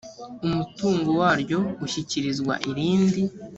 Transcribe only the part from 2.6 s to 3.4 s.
irindi